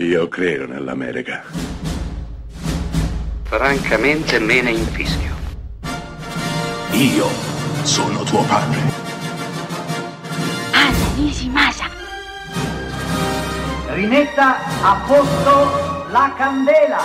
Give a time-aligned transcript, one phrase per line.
[0.00, 1.42] Io credo nell'America.
[3.42, 5.34] Francamente me ne infischio.
[6.92, 7.26] Io
[7.82, 8.78] sono tuo padre.
[10.70, 11.86] Anna Nishimasa.
[13.88, 17.02] Rimetta a posto la candela.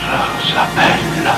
[0.00, 1.34] Rosa bella.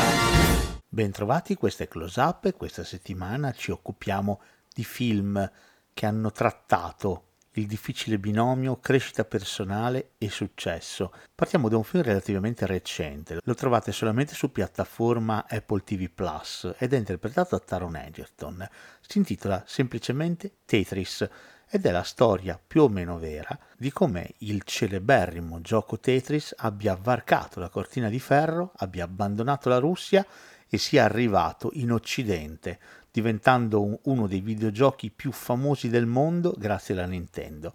[0.87, 4.41] Bentrovati, questo è Close Up e questa settimana ci occupiamo
[4.73, 5.51] di film
[5.93, 7.28] che hanno trattato
[7.59, 11.13] il difficile binomio crescita personale e successo.
[11.35, 16.93] Partiamo da un film relativamente recente, lo trovate solamente su piattaforma Apple TV Plus ed
[16.93, 18.66] è interpretato da Taron Egerton.
[19.01, 21.29] Si intitola semplicemente Tetris
[21.71, 26.99] ed è la storia più o meno vera di come il celeberrimo gioco Tetris abbia
[27.01, 30.25] varcato la cortina di ferro, abbia abbandonato la Russia
[30.69, 32.79] e sia arrivato in Occidente
[33.11, 37.75] diventando un, uno dei videogiochi più famosi del mondo grazie alla Nintendo.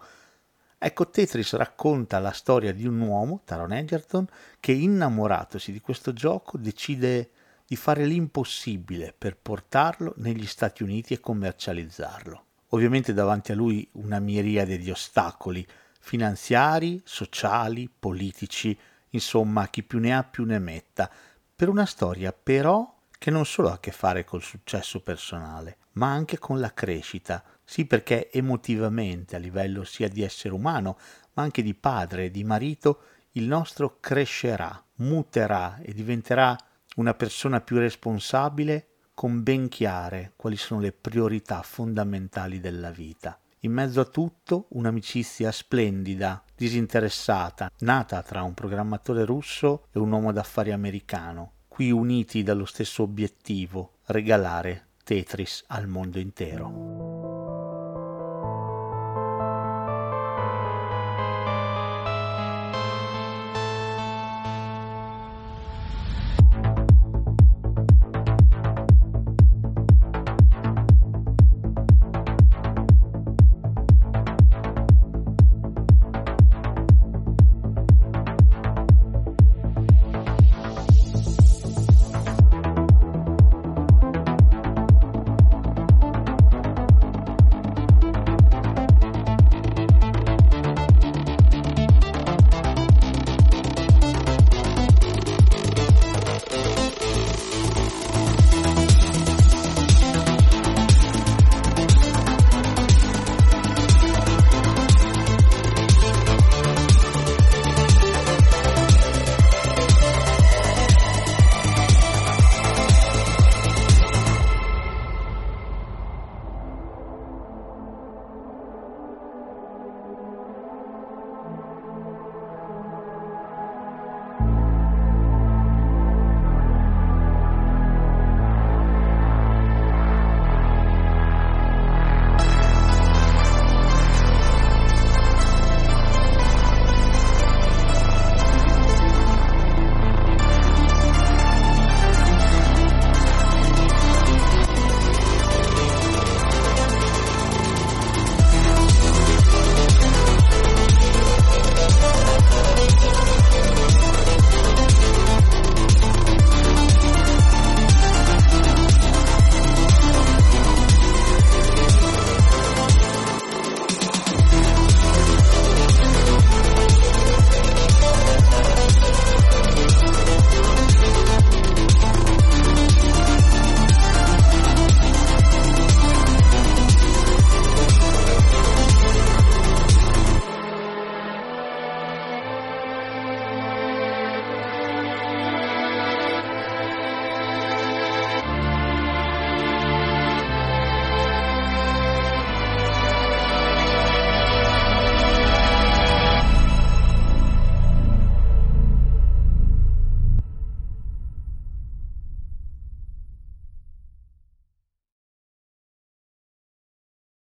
[0.78, 4.28] Ecco, Tetris racconta la storia di un uomo, Taron Egerton,
[4.60, 7.30] che innamoratosi di questo gioco decide
[7.66, 12.46] di fare l'impossibile per portarlo negli Stati Uniti e commercializzarlo.
[12.70, 15.66] Ovviamente davanti a lui una miriade di ostacoli
[16.00, 18.78] finanziari, sociali, politici,
[19.12, 21.10] insomma chi più ne ha più ne metta,
[21.55, 26.12] per una storia però che non solo ha a che fare col successo personale, ma
[26.12, 27.43] anche con la crescita.
[27.63, 30.98] Sì, perché emotivamente, a livello sia di essere umano,
[31.34, 33.01] ma anche di padre e di marito,
[33.32, 36.55] il nostro crescerà, muterà e diventerà
[36.95, 43.40] una persona più responsabile con ben chiare quali sono le priorità fondamentali della vita.
[43.66, 50.34] In mezzo a tutto un'amicizia splendida, disinteressata, nata tra un programmatore russo e un uomo
[50.34, 57.13] d'affari americano, qui uniti dallo stesso obiettivo, regalare Tetris al mondo intero.